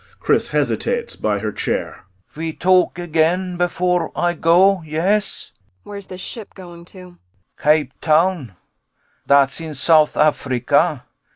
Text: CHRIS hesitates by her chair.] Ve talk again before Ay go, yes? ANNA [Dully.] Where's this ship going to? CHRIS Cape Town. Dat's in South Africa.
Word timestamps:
CHRIS 0.19 0.47
hesitates 0.47 1.15
by 1.15 1.37
her 1.37 1.51
chair.] 1.51 2.05
Ve 2.33 2.53
talk 2.53 2.97
again 2.97 3.55
before 3.55 4.11
Ay 4.15 4.33
go, 4.33 4.81
yes? 4.83 5.51
ANNA 5.53 5.59
[Dully.] 5.63 5.79
Where's 5.91 6.07
this 6.07 6.21
ship 6.21 6.55
going 6.55 6.85
to? 6.85 7.19
CHRIS 7.57 7.63
Cape 7.63 8.01
Town. 8.01 8.55
Dat's 9.27 9.61
in 9.61 9.75
South 9.75 10.17
Africa. 10.17 11.03